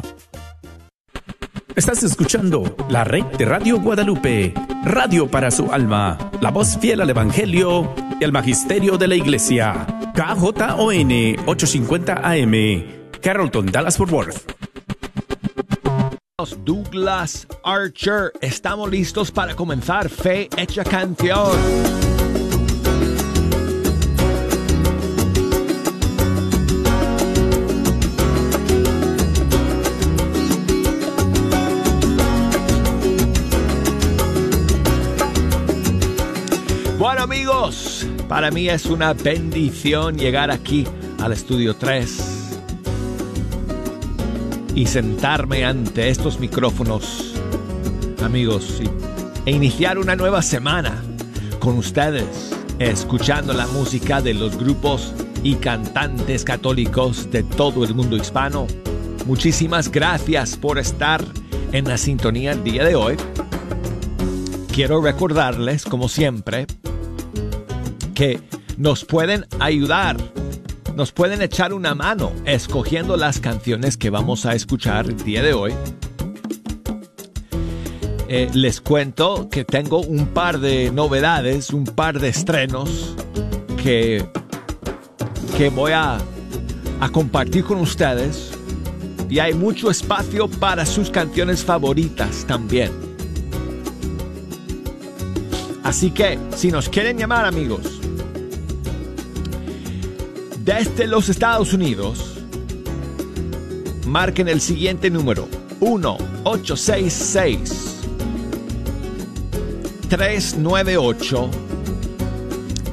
[1.75, 4.53] Estás escuchando la red de Radio Guadalupe,
[4.83, 9.87] radio para su alma, la voz fiel al Evangelio y al Magisterio de la Iglesia.
[10.13, 12.83] KJON 850 AM,
[13.21, 14.51] Carrollton, Dallas Fort Worth.
[16.65, 22.10] Douglas Archer, estamos listos para comenzar Fe Hecha Canción.
[38.31, 40.87] Para mí es una bendición llegar aquí
[41.19, 42.59] al estudio 3
[44.73, 47.35] y sentarme ante estos micrófonos,
[48.23, 48.81] amigos,
[49.45, 51.03] e iniciar una nueva semana
[51.59, 58.15] con ustedes, escuchando la música de los grupos y cantantes católicos de todo el mundo
[58.15, 58.65] hispano.
[59.25, 61.21] Muchísimas gracias por estar
[61.73, 63.17] en la sintonía el día de hoy.
[64.71, 66.65] Quiero recordarles, como siempre,
[68.21, 68.39] que
[68.77, 70.15] nos pueden ayudar,
[70.93, 75.53] nos pueden echar una mano escogiendo las canciones que vamos a escuchar el día de
[75.53, 75.73] hoy.
[78.27, 83.15] Eh, les cuento que tengo un par de novedades, un par de estrenos
[83.81, 84.23] que,
[85.57, 86.19] que voy a,
[86.99, 88.51] a compartir con ustedes.
[89.31, 92.91] Y hay mucho espacio para sus canciones favoritas también.
[95.81, 98.00] Así que, si nos quieren llamar amigos,
[100.63, 102.35] desde los Estados Unidos,
[104.05, 105.47] marquen el siguiente número
[105.79, 107.97] 1866
[110.09, 111.49] 398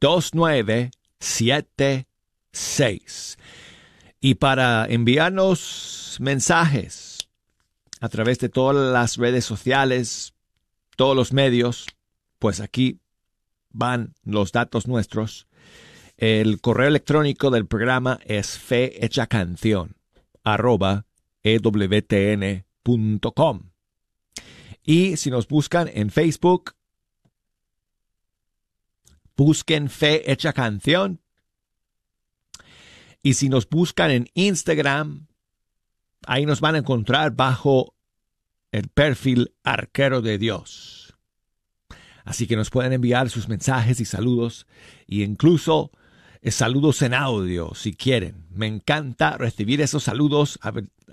[0.00, 0.90] 29
[1.20, 3.38] 76.
[4.20, 7.28] Y para enviarnos mensajes
[8.00, 10.34] a través de todas las redes sociales,
[10.96, 11.86] todos los medios,
[12.38, 13.00] pues aquí
[13.70, 15.46] van los datos nuestros.
[16.16, 19.96] El correo electrónico del programa es fehechacanción
[20.42, 21.06] arroba
[21.42, 22.62] ewtn.com.
[24.82, 26.74] Y si nos buscan en Facebook,
[29.38, 31.20] busquen Fe Hecha Canción.
[33.22, 35.28] Y si nos buscan en Instagram,
[36.26, 37.94] ahí nos van a encontrar bajo
[38.72, 41.16] el perfil Arquero de Dios.
[42.24, 44.66] Así que nos pueden enviar sus mensajes y saludos,
[45.06, 45.92] e incluso
[46.42, 48.44] eh, saludos en audio si quieren.
[48.50, 50.58] Me encanta recibir esos saludos.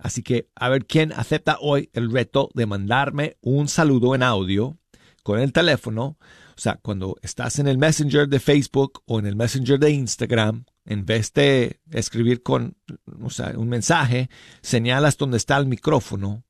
[0.02, 4.78] así que a ver quién acepta hoy el reto de mandarme un saludo en audio
[5.24, 6.18] con el teléfono
[6.58, 10.66] o sea, cuando estás en el Messenger de Facebook o en el Messenger de Instagram,
[10.86, 14.30] en vez de escribir con un mensaje,
[14.62, 16.46] señalas donde está el micrófono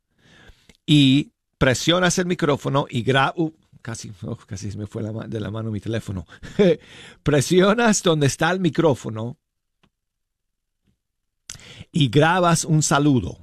[0.86, 3.34] y presionas el micrófono y grabas.
[3.38, 3.52] Uh,
[3.82, 4.12] casi,
[4.48, 6.28] casi se me fue de la mano mi teléfono.
[7.24, 9.38] presionas donde está el micrófono
[11.92, 13.40] y grabas un saludo.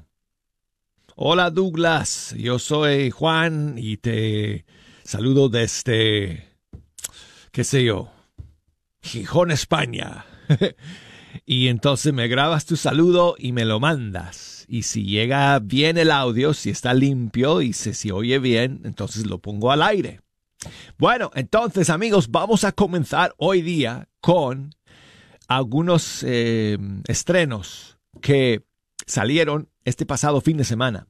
[1.16, 4.64] Hola Douglas, yo soy Juan y te
[5.04, 6.51] saludo desde
[7.52, 8.10] qué sé yo,
[9.02, 10.24] Gijón, España.
[11.46, 14.64] y entonces me grabas tu saludo y me lo mandas.
[14.68, 19.26] Y si llega bien el audio, si está limpio y se si oye bien, entonces
[19.26, 20.20] lo pongo al aire.
[20.96, 24.74] Bueno, entonces amigos, vamos a comenzar hoy día con
[25.46, 28.62] algunos eh, estrenos que
[29.06, 31.06] salieron este pasado fin de semana.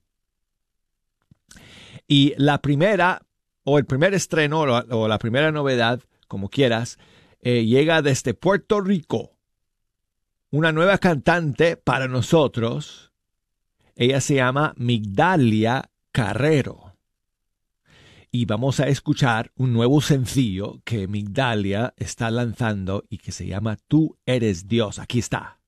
[2.09, 3.23] Y la primera,
[3.63, 6.01] o el primer estreno, o la primera novedad,
[6.33, 6.99] como quieras,
[7.43, 9.37] eh, llega desde Puerto Rico.
[10.51, 13.13] Una nueva cantante para nosotros.
[13.97, 16.97] Ella se llama Migdalia Carrero.
[18.31, 23.77] Y vamos a escuchar un nuevo sencillo que Migdalia está lanzando y que se llama
[23.89, 24.99] Tú eres Dios.
[24.99, 25.59] Aquí está.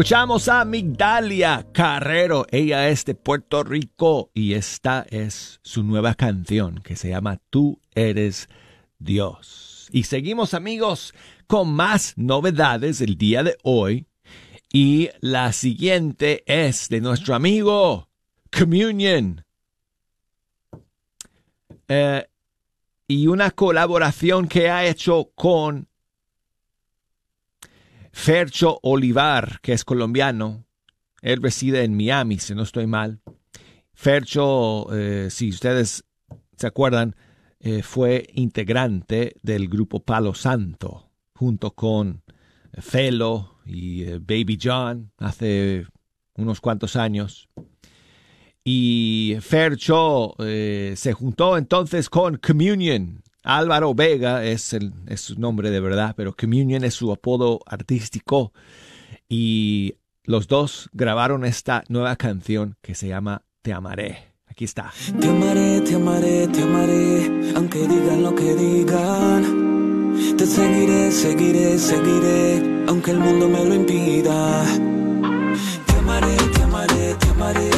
[0.00, 2.46] Escuchamos a Migdalia Carrero.
[2.50, 7.78] Ella es de Puerto Rico y esta es su nueva canción que se llama Tú
[7.94, 8.48] eres
[8.98, 9.90] Dios.
[9.92, 11.12] Y seguimos amigos
[11.46, 14.06] con más novedades el día de hoy.
[14.72, 18.08] Y la siguiente es de nuestro amigo
[18.50, 19.44] Communion.
[21.88, 22.26] Eh,
[23.06, 25.89] y una colaboración que ha hecho con
[28.12, 30.66] Fercho Olivar, que es colombiano.
[31.22, 33.20] Él reside en Miami, si no estoy mal.
[33.92, 36.04] Fercho, eh, si ustedes
[36.56, 37.14] se acuerdan,
[37.60, 42.22] eh, fue integrante del grupo Palo Santo, junto con
[42.72, 45.86] Felo y eh, Baby John, hace
[46.34, 47.48] unos cuantos años.
[48.64, 54.76] Y Fercho se juntó entonces con Communion, Álvaro Vega es,
[55.16, 58.52] su nombre de verdad, pero Communion es su apodo artístico.
[59.28, 59.94] Y
[60.24, 64.30] los dos grabaron esta nueva canción que se llama Te amaré.
[64.46, 64.92] Aquí está.
[65.20, 69.70] Te amaré, te amaré, te amaré, aunque digan lo que digan.
[70.36, 74.64] Te seguiré, seguiré, seguiré, aunque el mundo me lo impida.
[75.86, 77.70] Te amaré, te amaré, te amaré,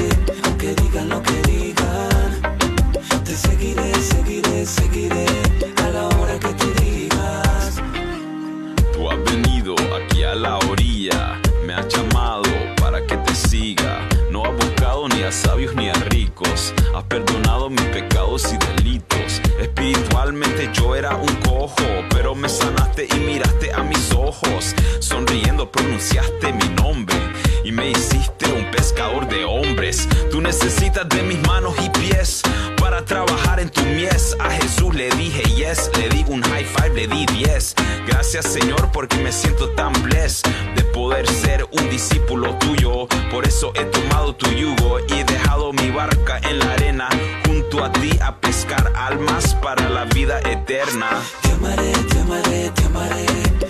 [17.72, 19.40] mis pecados y delitos.
[19.60, 24.74] Espiritualmente yo era un cojo, pero me sanaste y miraste a mis ojos.
[25.00, 27.16] Sonriendo pronunciaste mi nombre
[27.64, 28.41] y me hiciste
[28.72, 30.08] pescador de hombres.
[30.32, 32.42] Tú necesitas de mis manos y pies
[32.80, 34.36] para trabajar en tu mies.
[34.40, 37.74] A Jesús le dije yes, le di un high five, le di 10.
[38.08, 43.06] Gracias Señor porque me siento tan blessed de poder ser un discípulo tuyo.
[43.30, 47.08] Por eso he tomado tu yugo y dejado mi barca en la arena
[47.46, 51.08] junto a ti a pescar almas para la vida eterna.
[51.42, 53.26] Te amaré, te amaré, te amaré,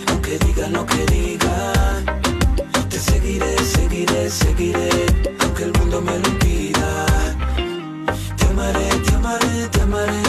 [0.09, 1.72] aunque digan lo que digan.
[3.05, 4.89] Te seguiré, seguiré, seguiré,
[5.41, 7.07] aunque el mundo me lo impida.
[8.37, 10.23] Te amaré, te amaré, te amaré,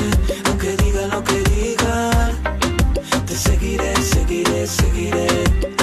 [0.48, 2.32] aunque digan lo que digan.
[3.27, 5.27] Te seguiré, seguiré, seguiré,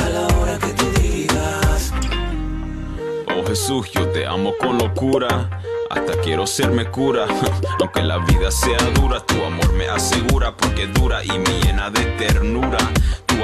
[0.05, 1.93] a la hora que tú digas.
[3.37, 5.49] Oh Jesús, yo te amo con locura.
[5.91, 7.27] Hasta quiero serme cura,
[7.81, 12.05] aunque la vida sea dura, tu amor me asegura porque dura y me llena de
[12.19, 12.79] ternura.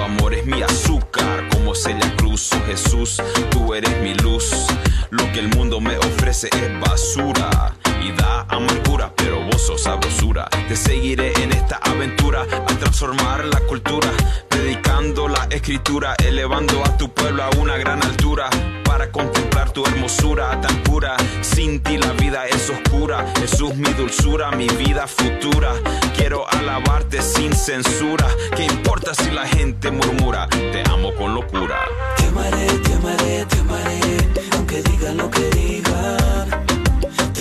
[0.03, 4.67] Amor es mi azúcar, como Celia Cruz, oh Jesús, tú eres mi luz.
[5.11, 7.75] Lo que el mundo me ofrece es basura
[8.07, 10.49] y da amargura, pero vos sos sabrosura.
[10.69, 14.09] Te seguiré en esta aventura a transformar la cultura,
[14.49, 18.49] predicando la escritura, elevando a tu pueblo a una gran altura
[18.85, 21.17] para contemplar tu hermosura tan pura.
[21.41, 23.27] Sin ti la vida es oscura.
[23.41, 25.73] Jesús, mi dulzura, mi vida futura.
[26.17, 28.27] Quiero alabarte sin censura.
[28.57, 30.49] ¿Qué importa si la gente murmura?
[30.49, 31.79] Te amo con locura.
[32.17, 36.76] Te amaré, te amaré, te amaré, aunque digan lo que digan.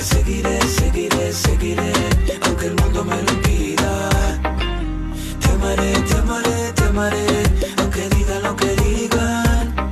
[0.05, 1.91] Te seguiré, seguiré, seguiré,
[2.45, 4.09] aunque el mundo me lo impida.
[5.39, 7.43] Te amaré, te amaré, te amaré,
[7.79, 9.91] aunque digan lo que digan.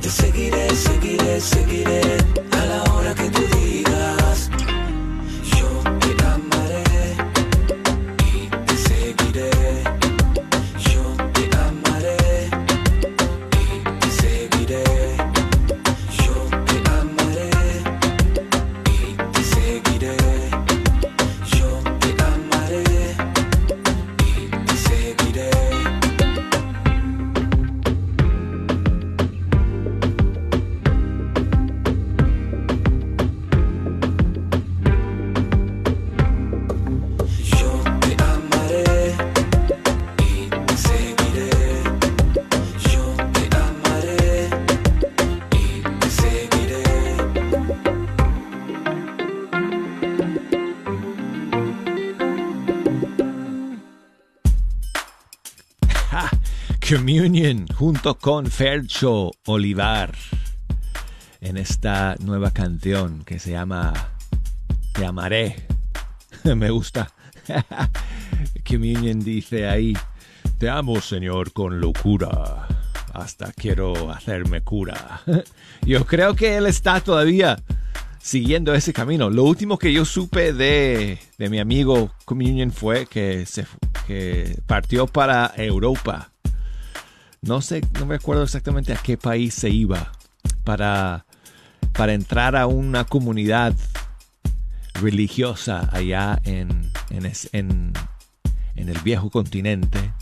[0.00, 2.00] Te seguiré, seguiré, seguiré,
[2.50, 3.45] a la hora que tú
[57.16, 60.12] Communion junto con Fercho Olivar
[61.40, 63.94] en esta nueva canción que se llama
[64.92, 65.66] Te amaré.
[66.44, 67.10] Me gusta.
[68.68, 69.94] Communion dice ahí,
[70.58, 72.68] Te amo Señor con locura.
[73.14, 75.22] Hasta quiero hacerme cura.
[75.86, 77.56] Yo creo que él está todavía
[78.20, 79.30] siguiendo ese camino.
[79.30, 83.64] Lo último que yo supe de, de mi amigo Communion fue que, se,
[84.06, 86.32] que partió para Europa.
[87.42, 90.12] No sé, no me acuerdo exactamente a qué país se iba.
[90.64, 91.26] para,
[91.92, 93.74] para entrar a una comunidad
[94.94, 97.92] religiosa allá en, en, en-
[98.88, 100.12] el viejo continente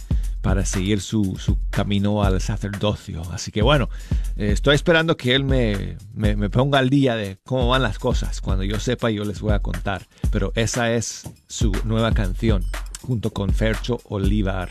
[0.40, 3.22] para seguir su, su camino al sacerdocio.
[3.32, 3.88] Así que bueno,
[4.36, 7.98] eh, estoy esperando que él me, me, me ponga al día de cómo van las
[7.98, 8.40] cosas.
[8.40, 10.06] Cuando yo sepa yo les voy a contar.
[10.30, 12.64] Pero esa es su nueva canción
[13.02, 14.70] junto con Fercho Olivar.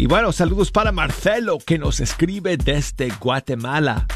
[0.00, 4.06] Y bueno, saludos para Marcelo que nos escribe desde Guatemala.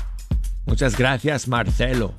[0.64, 2.14] Muchas gracias Marcelo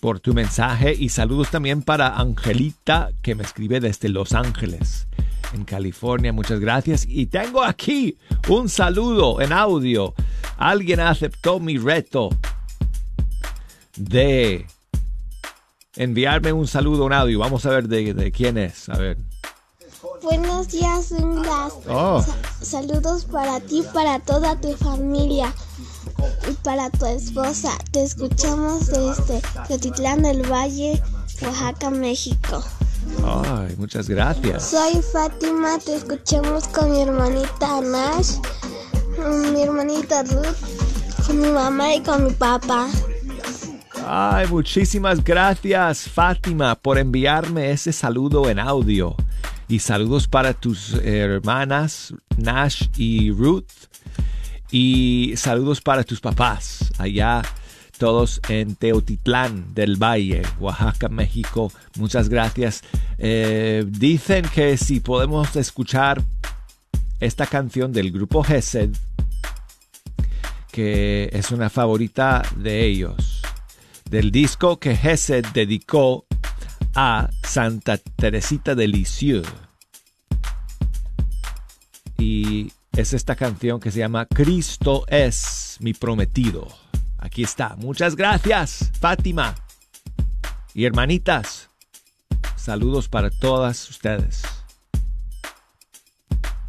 [0.00, 5.06] por tu mensaje y saludos también para Angelita que me escribe desde Los Ángeles,
[5.52, 6.32] en California.
[6.32, 7.06] Muchas gracias.
[7.08, 10.12] Y tengo aquí un saludo en audio.
[10.56, 12.30] Alguien aceptó mi reto
[13.94, 14.66] de
[15.94, 17.38] enviarme un saludo en audio.
[17.38, 18.88] Vamos a ver de, quién es.
[18.88, 19.18] A ver.
[20.24, 21.72] Buenos días, Douglas.
[21.88, 22.22] Oh.
[22.22, 25.52] Sa- saludos para ti, para toda tu familia
[26.50, 27.70] y para tu esposa.
[27.92, 31.00] Te escuchamos desde Teotitlán del Valle,
[31.42, 32.62] Oaxaca, México.
[33.22, 34.64] Ay, muchas gracias.
[34.70, 38.36] Soy Fátima, te escuchamos con mi hermanita Nash,
[39.52, 42.88] mi hermanita Ruth, con mi mamá y con mi papá.
[44.06, 49.14] Ay, muchísimas gracias, Fátima, por enviarme ese saludo en audio.
[49.68, 53.70] Y saludos para tus hermanas, Nash y Ruth.
[54.70, 57.42] Y saludos para tus papás, allá
[57.98, 61.72] todos en Teotitlán del Valle, Oaxaca, México.
[61.96, 62.82] Muchas gracias.
[63.18, 66.22] Eh, dicen que si podemos escuchar
[67.20, 68.90] esta canción del grupo Gesed,
[70.72, 73.42] que es una favorita de ellos
[74.10, 76.26] del disco que Gesed dedicó
[76.94, 79.46] a Santa Teresita de Lisieux.
[82.18, 86.68] Y es esta canción que se llama Cristo es mi prometido.
[87.18, 87.74] Aquí está.
[87.76, 89.54] Muchas gracias, Fátima.
[90.74, 91.70] Y hermanitas,
[92.56, 94.42] saludos para todas ustedes.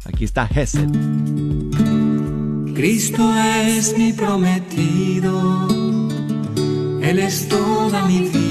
[0.04, 0.88] Aquí está Gesed.
[2.74, 5.66] Cristo es mi prometido,
[7.02, 8.45] Él es toda mi vida.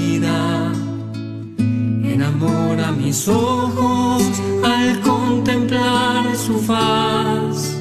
[2.16, 4.22] Enamora mis ojos
[4.64, 7.76] al contemplar su faz.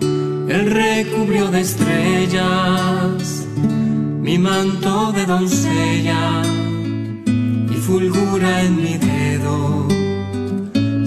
[0.00, 3.46] Él recubrió de estrellas
[4.26, 6.42] mi manto de doncella
[7.70, 9.86] y fulgura en mi dedo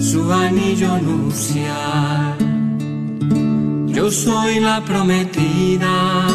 [0.00, 2.38] su anillo nupcial.
[3.88, 6.26] Yo soy la prometida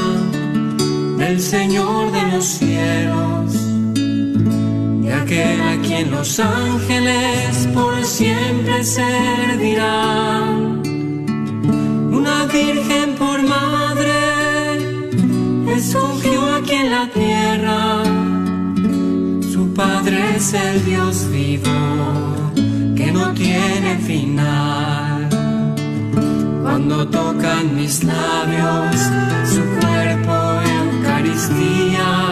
[1.17, 3.55] del Señor de los cielos,
[5.09, 10.53] de aquel a quien los ángeles por siempre servirán.
[12.19, 14.19] Una virgen por madre
[15.75, 18.03] escogió aquí en la tierra,
[19.51, 21.79] su padre es el Dios vivo
[22.95, 25.27] que no tiene final.
[26.61, 28.95] Cuando tocan mis labios
[29.53, 30.35] su cuerpo
[30.77, 32.28] Eucaristía,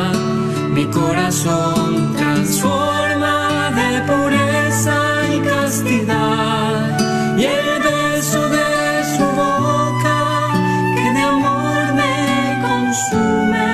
[0.78, 4.98] mi corazón transforma de pureza
[5.34, 7.00] y castidad.
[7.36, 8.70] Y el beso de
[9.14, 10.20] su boca
[10.96, 12.16] que de amor me
[12.68, 13.74] consume,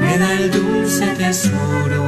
[0.00, 2.06] me da el dulce tesoro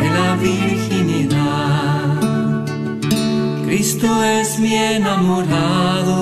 [0.00, 2.08] de la virginidad.
[3.64, 6.18] Cristo es mi enamorado,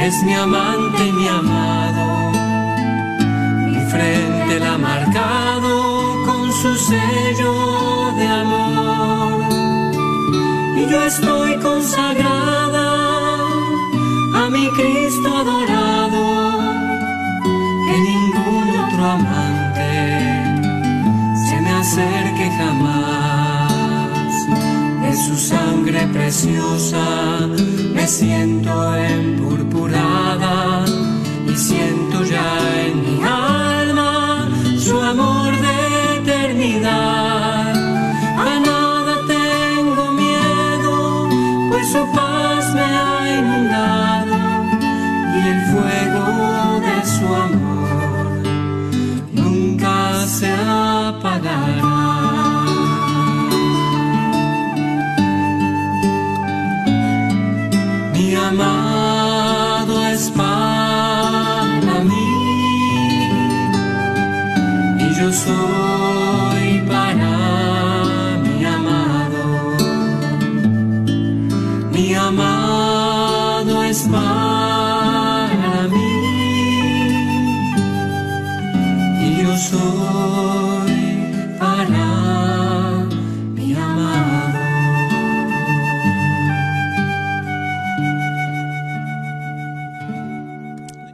[0.00, 1.91] es mi amante y mi amado.
[3.92, 9.44] Frente la ha marcado con su sello de amor.
[10.78, 12.88] Y yo estoy consagrada
[14.40, 16.24] a mi Cristo adorado,
[17.86, 19.92] que ningún otro amante
[21.46, 24.32] se me acerque jamás.
[25.02, 27.04] De su sangre preciosa
[27.92, 30.86] me siento empurpurada
[31.46, 32.48] y siento ya
[32.86, 33.61] en mi alma
[36.62, 37.74] eternidad.
[38.38, 41.28] A nada tengo miedo,
[41.68, 42.06] pues su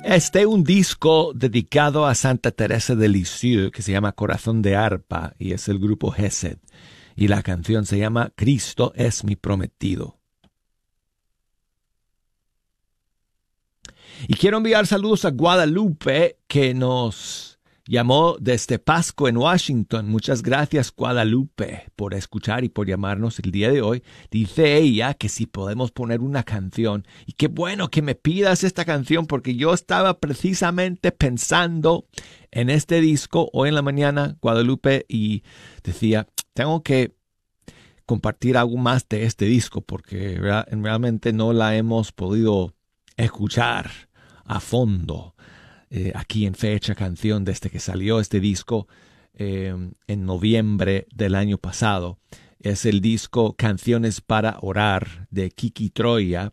[0.09, 4.75] Este es un disco dedicado a Santa Teresa de Lisieux que se llama Corazón de
[4.75, 6.57] Arpa y es el grupo Gesed.
[7.15, 10.17] Y la canción se llama Cristo es mi prometido.
[14.27, 17.58] Y quiero enviar saludos a Guadalupe que nos
[17.89, 20.09] llamó desde Pasco en Washington.
[20.09, 24.05] Muchas gracias Guadalupe por escuchar y por llamarnos el día de hoy.
[24.31, 27.07] Dice ella que si podemos poner una canción.
[27.27, 32.07] Y qué bueno que me pidas esta canción porque yo estaba precisamente pensando
[32.51, 35.43] en este disco hoy en la mañana, Guadalupe, y
[35.83, 37.15] decía, tengo que
[38.05, 42.75] compartir algo más de este disco porque realmente no la hemos podido
[43.17, 43.91] escuchar
[44.45, 45.35] a fondo
[45.91, 48.89] eh, aquí en fecha canción desde que salió este disco
[49.35, 49.75] eh,
[50.07, 52.19] en noviembre del año pasado.
[52.61, 56.53] Es el disco Canciones para Orar de Kiki Troya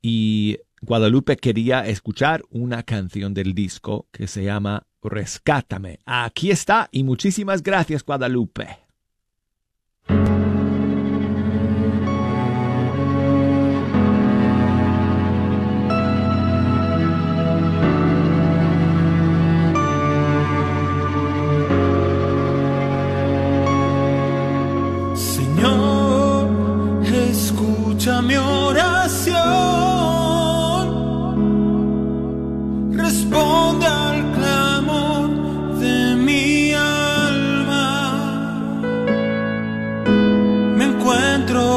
[0.00, 5.98] y Guadalupe quería escuchar una canción del disco que se llama Rescátame.
[6.04, 8.83] Aquí está y muchísimas gracias Guadalupe.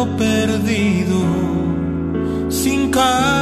[0.06, 1.20] perdido
[2.50, 3.37] sin cara.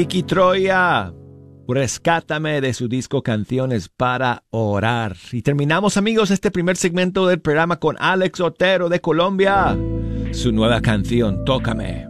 [0.00, 1.12] Kiki Troya,
[1.68, 5.14] rescátame de su disco Canciones para Orar.
[5.30, 9.76] Y terminamos amigos este primer segmento del programa con Alex Otero de Colombia.
[10.32, 12.09] Su nueva canción, Tócame.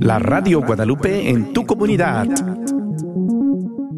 [0.00, 2.28] La Radio Guadalupe en tu comunidad.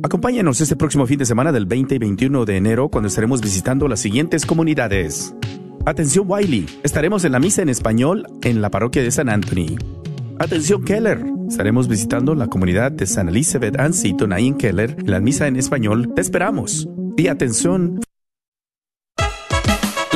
[0.02, 3.86] Acompáñanos este próximo fin de semana del 20 y 21 de enero cuando estaremos visitando
[3.86, 5.34] las siguientes comunidades.
[5.84, 9.76] Atención Wiley, estaremos en la misa en español en la parroquia de San Anthony.
[10.38, 15.46] Atención Keller, estaremos visitando la comunidad de San Elizabeth ahí en Keller en la misa
[15.48, 16.14] en español.
[16.14, 16.88] Te esperamos.
[17.18, 18.00] Y atención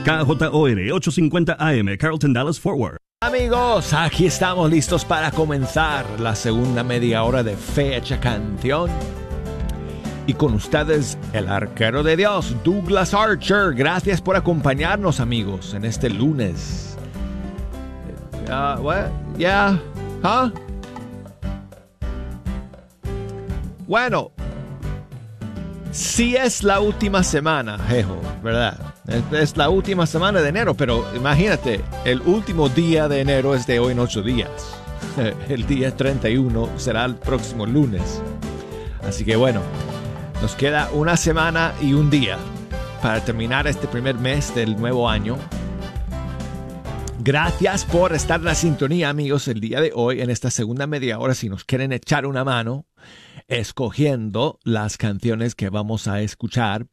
[0.05, 2.99] KJOR 850 AM, Carlton Dallas Forward.
[3.23, 8.91] Amigos, aquí estamos listos para comenzar la segunda media hora de Fecha Canción.
[10.27, 13.75] Y con ustedes, el arquero de Dios, Douglas Archer.
[13.75, 16.97] Gracias por acompañarnos, amigos, en este lunes.
[20.23, 20.51] Uh?
[23.87, 24.33] Bueno,
[25.91, 28.95] si es la última semana, jejo, ¿verdad?
[29.33, 33.79] Es, la última semana de enero, pero imagínate, el último día de enero es de
[33.79, 34.51] hoy en ocho días.
[35.49, 38.23] El día 31 será el próximo lunes.
[39.07, 39.61] Así que bueno,
[40.41, 42.39] nos queda una semana y un día
[43.03, 45.39] para terminar este primer mes del nuevo año.
[47.21, 51.19] Gracias por estar en la sintonía, amigos, el día de hoy, en esta segunda media
[51.19, 51.35] hora.
[51.35, 52.87] Si nos quieren echar una mano
[53.49, 56.87] escogiendo las canciones que vamos a escuchar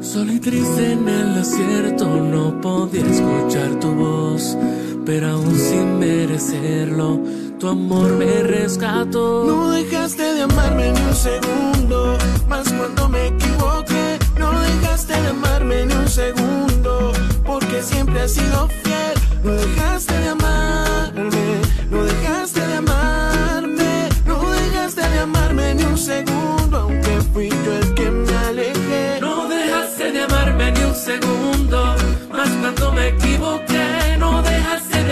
[0.00, 4.56] Solo y triste en el desierto no podía escuchar tu voz,
[5.04, 7.20] pero aún sin merecerlo
[7.62, 9.44] tu amor me rescató.
[9.44, 14.18] No dejaste de amarme ni un segundo, más cuando me equivoqué.
[14.36, 17.12] No dejaste de amarme ni un segundo,
[17.44, 19.14] porque siempre has sido fiel.
[19.44, 26.78] No dejaste de amarme, no dejaste de amarme, no dejaste de amarme ni un segundo,
[26.78, 29.20] aunque fui yo el que me alejé.
[29.20, 31.94] No dejaste de amarme ni un segundo,
[32.32, 33.71] más cuando me equivoqué.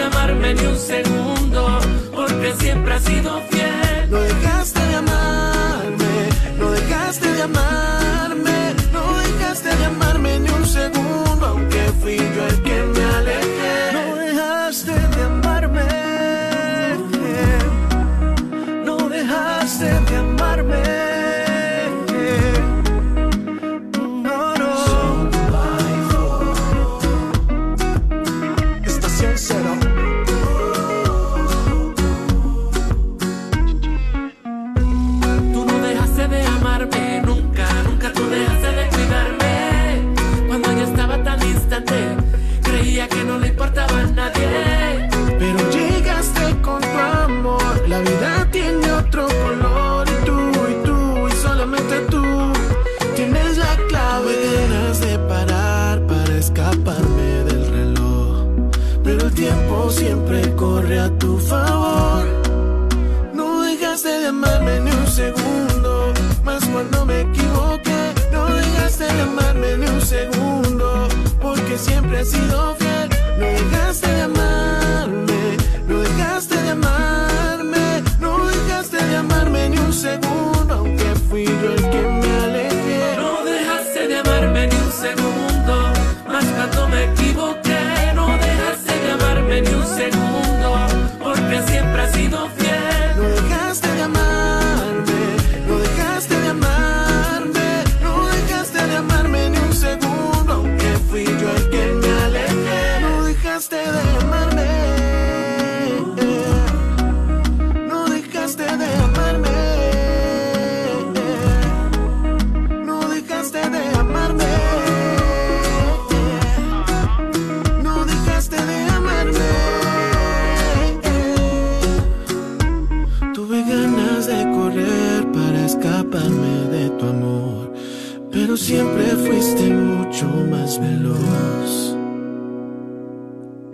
[0.00, 1.78] De amarme ni un segundo
[2.40, 4.10] que siempre has sido fiel.
[4.10, 7.99] No dejaste de amarme, no dejaste de amarme,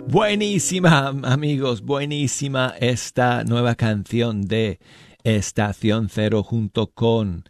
[0.09, 4.79] Buenísima, amigos, buenísima esta nueva canción de
[5.25, 7.43] Estación Cero junto con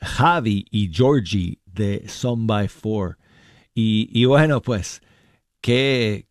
[0.00, 3.18] Javi y Georgie de Son by Four.
[3.74, 5.02] Y, y bueno, pues,
[5.60, 6.28] que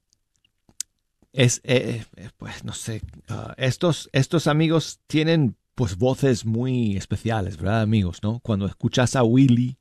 [1.33, 7.57] es, eh, eh, pues, no sé, ah, estos, estos amigos tienen pues voces muy especiales,
[7.57, 8.19] ¿verdad, amigos?
[8.23, 8.39] ¿No?
[8.39, 9.77] Cuando escuchas a Willy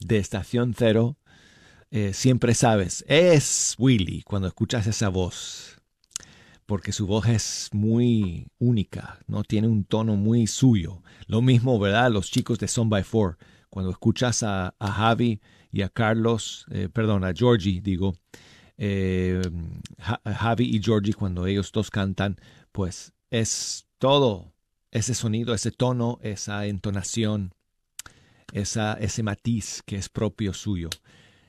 [0.00, 1.16] de Estación Cero,
[1.94, 5.80] eh, siempre sabes, es Willy cuando escuchas esa voz,
[6.66, 9.44] porque su voz es muy única, ¿no?
[9.44, 11.04] Tiene un tono muy suyo.
[11.28, 12.10] Lo mismo, ¿verdad?
[12.10, 13.38] Los chicos de Son by Four,
[13.70, 15.40] cuando escuchas a, a Javi
[15.70, 18.16] y a Carlos, eh, perdón, a Georgie, digo,
[18.76, 19.40] eh,
[20.00, 22.40] Ja- Javi y Georgie, cuando ellos dos cantan,
[22.72, 24.52] pues es todo
[24.90, 27.54] ese sonido, ese tono, esa entonación,
[28.52, 30.90] esa, ese matiz que es propio suyo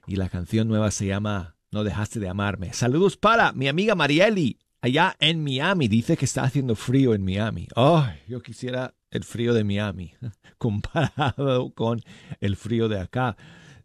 [0.08, 2.74] y la canción nueva se llama No dejaste de amarme.
[2.74, 5.88] Saludos para mi amiga Marieli, allá en Miami.
[5.88, 7.68] Dice que está haciendo frío en Miami.
[7.76, 10.14] Ay, yo quisiera el frío de Miami
[10.58, 12.01] comparado con
[12.39, 13.36] el frío de acá,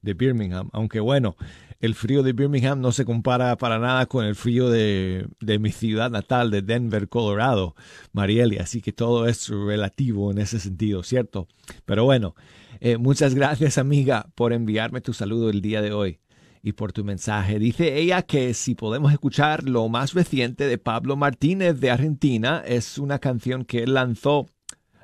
[0.03, 0.69] de Birmingham.
[0.73, 1.37] Aunque bueno,
[1.81, 5.73] el frío de Birmingham no se compara para nada con el frío de, de mi
[5.73, 7.75] ciudad natal, de Denver, Colorado,
[8.13, 8.59] Marieli.
[8.59, 11.49] Así que todo es relativo en ese sentido, ¿cierto?
[11.87, 12.35] Pero bueno,
[12.81, 16.21] eh, muchas gracias amiga por enviarme tu saludo el día de hoy
[16.63, 17.59] y por tu mensaje.
[17.59, 22.99] Dice ella que si podemos escuchar lo más reciente de Pablo Martínez de Argentina, es
[22.99, 24.47] una canción que él lanzó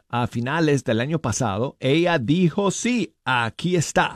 [0.09, 1.77] a finales del año pasado.
[1.81, 4.15] Ella dijo sí, aquí está.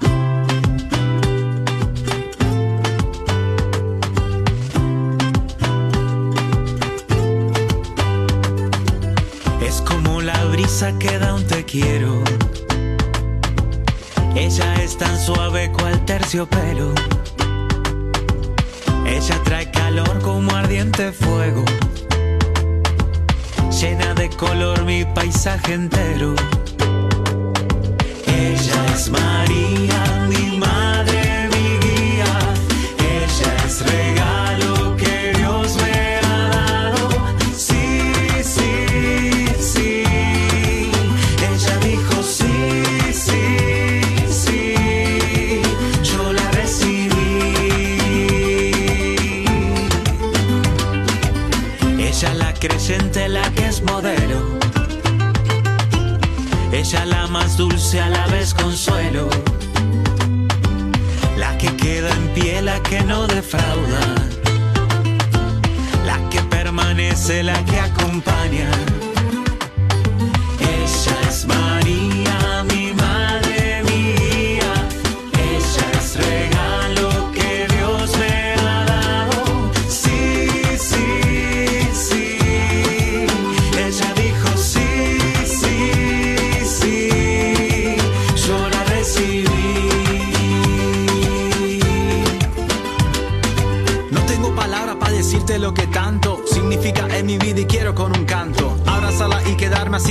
[9.63, 12.23] Es como la brisa que da un te quiero.
[14.35, 16.93] Ella es tan suave cual terciopelo.
[19.07, 21.65] Ella trae calor como ardiente fuego.
[23.81, 26.35] Llena de color mi paisaje entero.
[28.27, 30.29] Ella es María,
[57.61, 59.29] dulce a la vez consuelo.
[61.37, 64.01] La que queda en pie, la que no defrauda.
[66.07, 68.71] La que permanece, la que acompaña.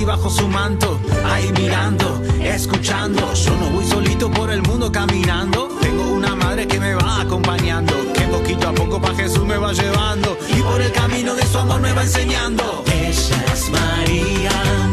[0.09, 0.99] Bajo su manto.
[1.23, 3.31] Ahí mirando, escuchando.
[3.33, 5.69] Yo no voy solito por el mundo caminando.
[5.81, 7.93] Tengo una madre que me va acompañando.
[8.13, 10.35] Que poquito a poco para Jesús me va llevando.
[10.49, 12.83] Y por el camino de su amor me va enseñando.
[12.87, 14.88] Ella es María,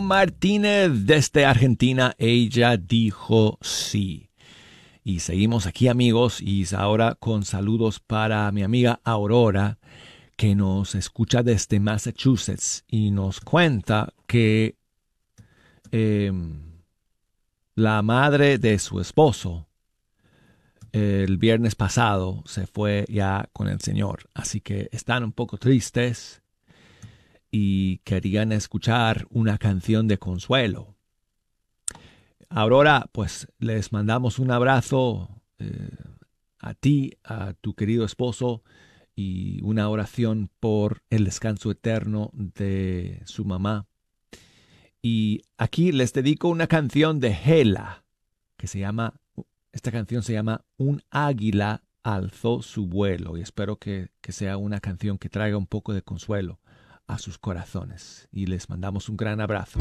[0.00, 2.14] Martínez desde Argentina.
[2.18, 4.30] Ella dijo sí.
[5.04, 9.78] Y seguimos aquí amigos y ahora con saludos para mi amiga Aurora
[10.36, 14.76] que nos escucha desde Massachusetts y nos cuenta que
[15.92, 16.60] em,
[17.74, 19.66] la madre de su esposo
[20.92, 24.30] el viernes pasado se fue ya con el Señor.
[24.34, 26.42] Así que están un poco tristes
[27.50, 30.96] y querían escuchar una canción de consuelo.
[32.48, 35.90] Aurora, pues les mandamos un abrazo eh,
[36.58, 38.62] a ti, a tu querido esposo
[39.14, 43.86] y una oración por el descanso eterno de su mamá.
[45.02, 48.04] Y aquí les dedico una canción de Hela
[48.56, 49.14] que se llama
[49.76, 54.80] esta canción se llama Un águila alzó su vuelo y espero que, que sea una
[54.80, 56.60] canción que traiga un poco de consuelo
[57.06, 58.28] a sus corazones.
[58.32, 59.78] Y les mandamos un gran abrazo.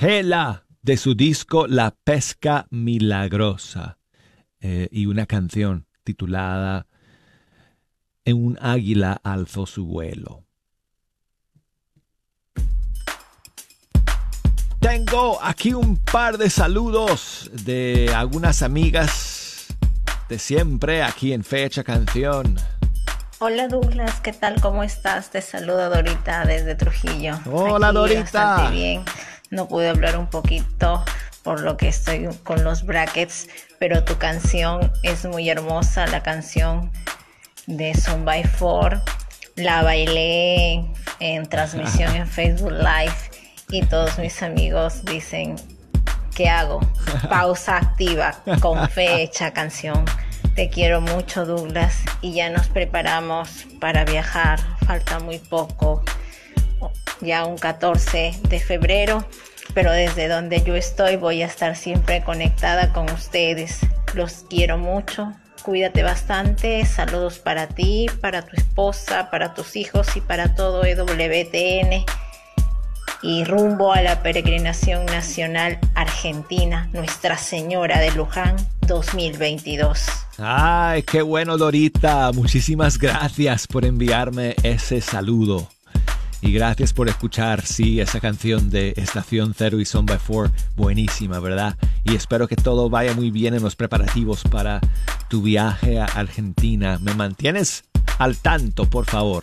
[0.00, 3.98] Gela de su disco La Pesca Milagrosa
[4.60, 6.86] eh, y una canción titulada
[8.24, 10.44] En un águila alzó su vuelo.
[14.80, 19.66] Tengo aquí un par de saludos de algunas amigas
[20.28, 22.56] de siempre aquí en Fecha Canción.
[23.38, 24.60] Hola Douglas, ¿qué tal?
[24.60, 25.30] ¿Cómo estás?
[25.30, 27.38] Te saludo Dorita desde Trujillo.
[27.50, 28.22] Hola Aquí Dorita.
[28.22, 29.04] Bastante bien.
[29.54, 31.04] No pude hablar un poquito
[31.44, 33.46] por lo que estoy con los brackets,
[33.78, 36.90] pero tu canción es muy hermosa, la canción
[37.68, 39.00] de Son by Four.
[39.54, 40.84] La bailé
[41.20, 43.14] en transmisión en Facebook Live
[43.68, 45.54] y todos mis amigos dicen,
[46.34, 46.80] ¿qué hago?
[47.28, 50.04] Pausa activa con fecha canción.
[50.56, 54.58] Te quiero mucho Douglas y ya nos preparamos para viajar.
[54.84, 56.02] Falta muy poco,
[57.20, 59.26] ya un 14 de febrero,
[59.72, 63.80] pero desde donde yo estoy voy a estar siempre conectada con ustedes.
[64.14, 65.32] Los quiero mucho.
[65.62, 66.84] Cuídate bastante.
[66.84, 72.04] Saludos para ti, para tu esposa, para tus hijos y para todo EWTN.
[73.22, 78.56] Y rumbo a la peregrinación nacional argentina, Nuestra Señora de Luján
[78.86, 80.06] 2022.
[80.36, 82.30] Ay, qué bueno Dorita.
[82.32, 85.73] Muchísimas gracias por enviarme ese saludo.
[86.44, 90.50] Y gracias por escuchar, sí, esa canción de Estación Cero y Son by Four.
[90.76, 91.78] Buenísima, ¿verdad?
[92.04, 94.78] Y espero que todo vaya muy bien en los preparativos para
[95.30, 96.98] tu viaje a Argentina.
[97.00, 97.84] ¿Me mantienes
[98.18, 99.42] al tanto, por favor?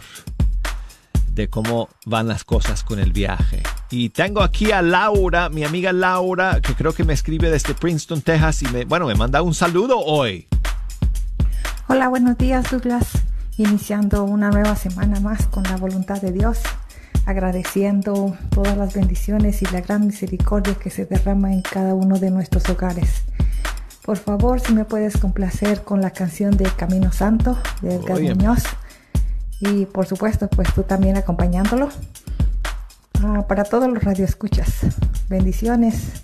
[1.34, 3.64] de cómo van las cosas con el viaje.
[3.89, 8.22] Y tengo aquí a Laura, mi amiga Laura, que creo que me escribe desde Princeton,
[8.22, 10.49] Texas, y bueno, me manda un saludo hoy.
[11.88, 13.08] Hola, buenos días Douglas.
[13.58, 16.60] Iniciando una nueva semana más con la voluntad de Dios,
[17.26, 22.32] agradeciendo todas las bendiciones y la gran misericordia que se derrama en cada uno de
[22.32, 23.24] nuestros hogares.
[24.04, 28.34] Por favor, si me puedes complacer con la canción de Camino Santo de Edgar Oye.
[28.36, 28.64] Muñoz.
[29.60, 31.90] Y por supuesto, pues tú también acompañándolo.
[33.24, 34.72] Ah, para todos los radioescuchas.
[35.30, 36.24] Bendiciones.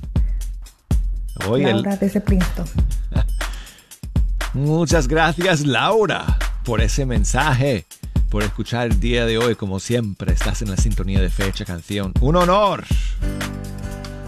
[1.48, 2.66] Hoy el- Laura desde Princeton.
[4.54, 6.26] Muchas gracias Laura
[6.64, 7.86] por ese mensaje,
[8.30, 10.34] por escuchar el día de hoy como siempre.
[10.34, 12.13] Estás en la sintonía de fecha canción.
[12.19, 12.84] Un honor.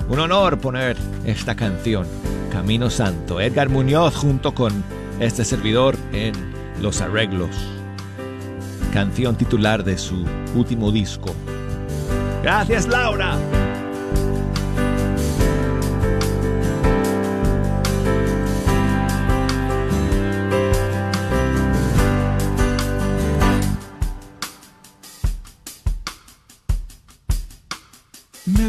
[0.10, 2.08] Un honor poner esta canción,
[2.52, 3.40] Camino Santo.
[3.40, 4.84] Edgar Muñoz junto con
[5.20, 6.34] este servidor en
[6.82, 7.56] los arreglos.
[8.94, 10.26] Canción titular de su
[10.56, 11.36] último disco.
[12.42, 13.38] Gracias Laura.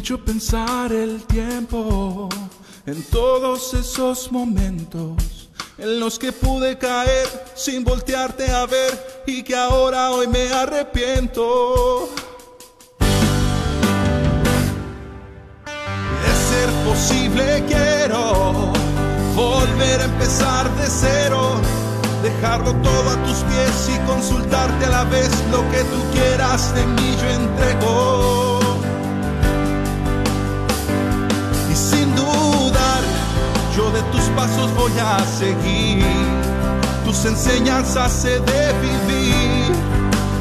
[0.01, 2.27] Hecho pensar el tiempo
[2.87, 9.55] en todos esos momentos en los que pude caer sin voltearte a ver y que
[9.55, 12.09] ahora hoy me arrepiento.
[16.25, 18.73] De ser posible quiero
[19.37, 21.61] volver a empezar de cero,
[22.23, 26.87] dejarlo todo a tus pies y consultarte a la vez lo que tú quieras de
[26.87, 28.40] mí yo entrego.
[31.71, 33.03] Y sin dudar,
[33.77, 36.05] yo de tus pasos voy a seguir.
[37.05, 39.73] Tus enseñanzas he de vivir.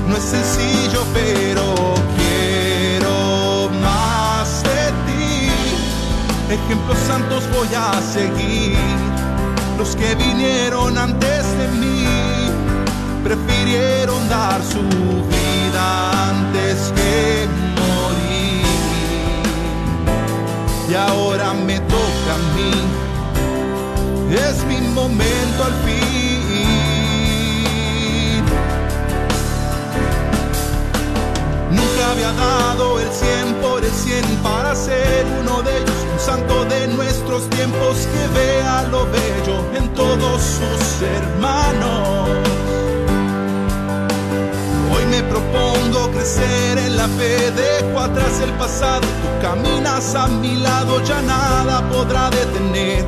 [0.07, 5.51] No es sencillo, pero quiero más de ti.
[6.51, 8.77] Ejemplos santos voy a seguir.
[9.77, 12.05] Los que vinieron antes de mí
[13.23, 17.47] prefirieron dar su vida antes que
[20.89, 22.71] y ahora me toca a mí.
[24.33, 25.99] Es mi momento al fin.
[31.71, 36.65] Nunca había dado el 100 por el 100 para ser uno de ellos, un santo
[36.65, 42.29] de nuestros tiempos que vea lo bello en todos sus hermanos.
[45.29, 51.21] Propongo crecer en la fe, dejo atrás el pasado, tú caminas a mi lado, ya
[51.21, 53.05] nada podrá detener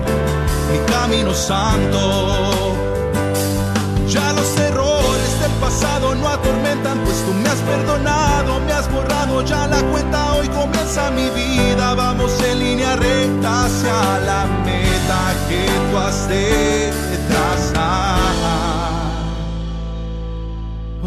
[0.72, 2.76] mi camino santo.
[4.08, 9.42] Ya los errores del pasado no atormentan, pues tú me has perdonado, me has borrado
[9.44, 15.66] ya la cuenta, hoy comienza mi vida, vamos en línea recta hacia la meta que
[15.92, 16.92] tú has de
[17.30, 18.91] trazar.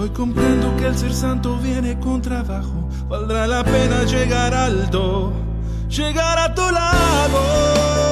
[0.05, 2.91] Hoy comprendo que el ser santo viene con trabajo.
[3.09, 5.33] Valdrá la pena llegar alto.
[5.89, 8.04] llegar a tu lado.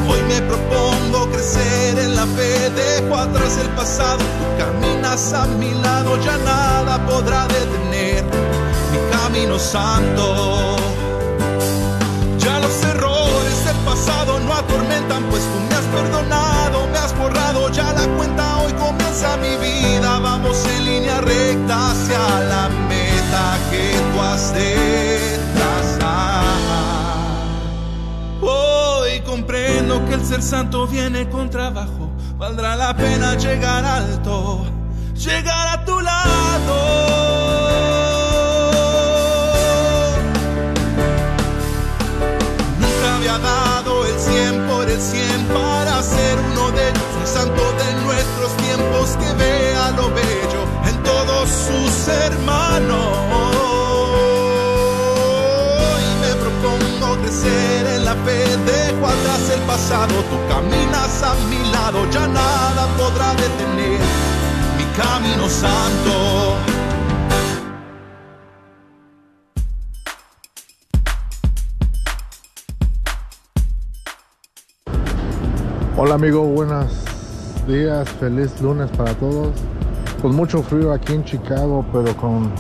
[0.10, 5.74] Hoy me propongo crecer en la fe, dejo atrás el pasado, tú caminas a mi
[5.74, 8.24] lado, ya nada podrá detener
[8.92, 10.78] mi camino santo.
[12.38, 17.70] Ya los errores del pasado no atormentan, pues tú me has perdonado, me has borrado
[17.72, 18.58] ya la cuenta.
[18.60, 22.20] Hoy comienza mi vida, vamos en línea recta hacia
[22.54, 25.29] la meta que tú has de
[29.30, 34.66] comprendo que el ser santo viene con trabajo, valdrá la pena llegar alto,
[35.14, 36.78] llegar a tu lado.
[42.80, 47.64] Nunca había dado el 100 por el 100 para ser uno de ellos, un santo
[47.82, 53.08] de nuestros tiempos que vea lo bello en todos sus hermanos.
[56.02, 61.72] Y me propongo crecer en la fe, dejo atrás el pasado, tú caminas a mi
[61.72, 64.00] lado, ya nada podrá detener
[64.78, 66.56] mi camino santo.
[75.98, 76.94] Hola amigo, buenos
[77.68, 79.50] días, feliz lunes para todos.
[80.22, 82.52] Con mucho frío aquí en Chicago, pero con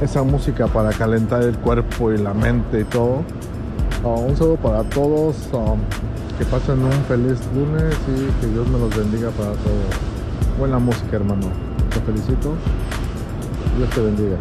[0.00, 3.22] esa música para calentar el cuerpo y la mente y todo.
[4.04, 5.80] Uh, un saludo para todos, um,
[6.36, 10.58] que pasen un feliz lunes y que Dios me los bendiga para todos.
[10.58, 11.50] Buena música hermano,
[11.88, 12.54] te felicito.
[13.78, 14.38] Dios te bendiga.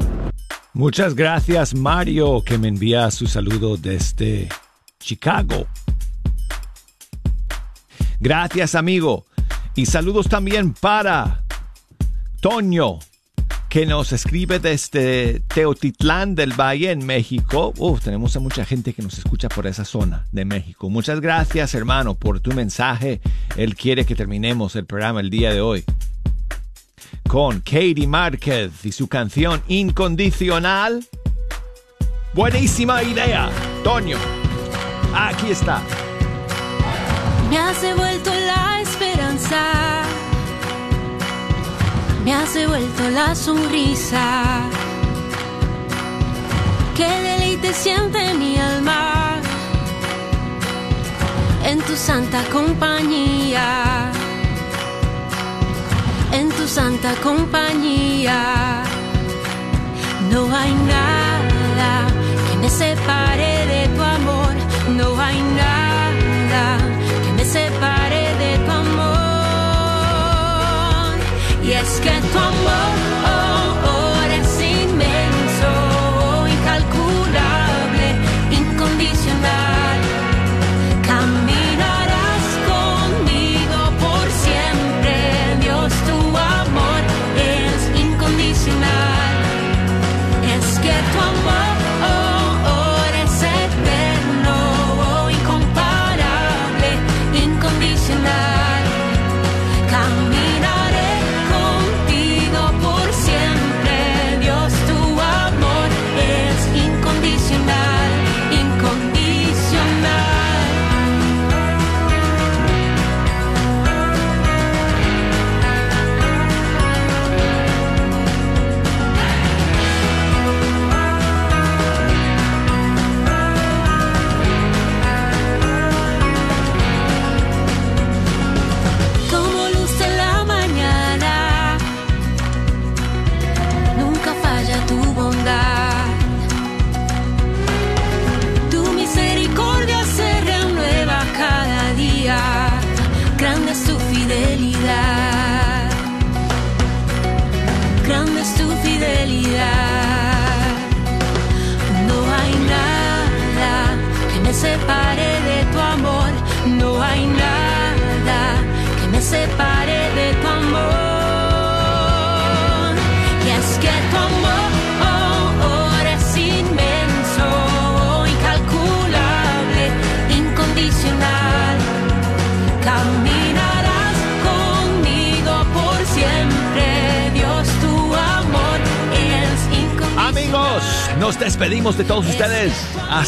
[0.73, 4.49] Muchas gracias Mario que me envía su saludo desde
[4.99, 5.65] Chicago.
[8.19, 9.25] Gracias amigo.
[9.75, 11.45] Y saludos también para
[12.41, 12.99] Toño,
[13.73, 17.73] que nos escribe desde Teotitlán del Valle en México.
[17.79, 20.91] Uf, tenemos a mucha gente que nos escucha por esa zona de México.
[20.91, 23.19] Muchas gracias hermano por tu mensaje.
[23.57, 25.83] Él quiere que terminemos el programa el día de hoy
[27.27, 31.03] con Katie Márquez y su canción Incondicional.
[32.35, 33.49] Buenísima idea,
[33.83, 34.19] Toño.
[35.15, 35.81] Aquí está.
[37.49, 40.02] Me has devuelto la esperanza,
[42.23, 44.69] me has devuelto la sonrisa.
[46.95, 49.41] qué deleite siente mi alma
[51.65, 54.11] en tu santa compañía,
[56.31, 58.83] en tu santa compañía.
[60.29, 61.91] No hay nada
[62.49, 64.53] que me separe de tu amor,
[64.97, 66.77] no hay nada
[67.23, 68.02] que me separe
[71.73, 73.12] Y es que tu amor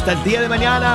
[0.05, 0.94] Hasta el día de mañana.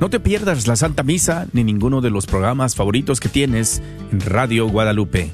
[0.00, 3.82] No te pierdas la Santa Misa ni ninguno de los programas favoritos que tienes
[4.12, 5.32] en Radio Guadalupe.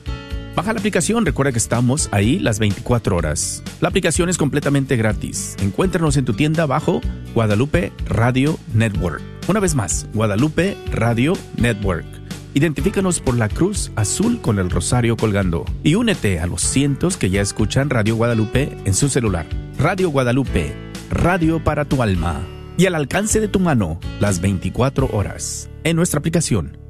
[0.55, 3.63] Baja la aplicación, recuerda que estamos ahí las 24 horas.
[3.81, 5.57] La aplicación es completamente gratis.
[5.61, 7.01] Encuéntranos en tu tienda bajo
[7.35, 9.21] Guadalupe Radio Network.
[9.49, 12.07] Una vez más, Guadalupe Radio Network.
[12.55, 17.31] Identifícanos por la cruz azul con el rosario colgando y únete a los cientos que
[17.31, 19.47] ya escuchan Radio Guadalupe en su celular.
[19.77, 20.73] Radio Guadalupe,
[21.11, 22.47] radio para tu alma
[22.77, 26.84] y al alcance de tu mano las 24 horas en nuestra aplicación.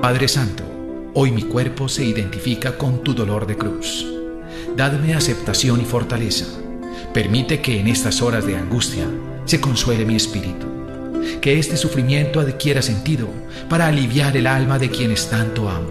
[0.00, 0.64] Padre Santo,
[1.12, 4.06] hoy mi cuerpo se identifica con tu dolor de cruz.
[4.74, 6.46] Dadme aceptación y fortaleza.
[7.12, 9.04] Permite que en estas horas de angustia
[9.44, 10.66] se consuele mi espíritu.
[11.42, 13.28] Que este sufrimiento adquiera sentido
[13.68, 15.90] para aliviar el alma de quienes tanto amo.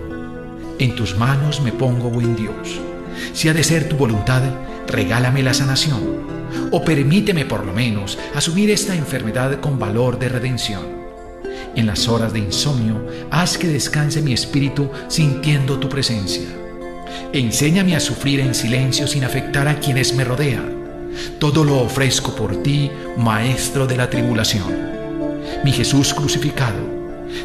[0.79, 2.79] En tus manos me pongo, buen Dios.
[3.33, 4.41] Si ha de ser tu voluntad,
[4.87, 6.01] regálame la sanación.
[6.71, 10.98] O permíteme por lo menos asumir esta enfermedad con valor de redención.
[11.75, 16.47] En las horas de insomnio, haz que descanse mi espíritu sintiendo tu presencia.
[17.33, 20.77] Enséñame a sufrir en silencio sin afectar a quienes me rodean.
[21.39, 24.89] Todo lo ofrezco por ti, Maestro de la tribulación.
[25.63, 26.79] Mi Jesús crucificado,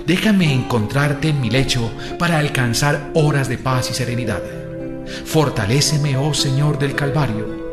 [0.07, 4.43] déjame encontrarte en mi lecho para alcanzar horas de paz y serenidad.
[5.25, 7.55] Fortaléceme, oh Señor del Calvario